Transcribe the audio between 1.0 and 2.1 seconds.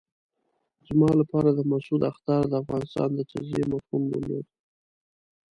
لپاره د مسعود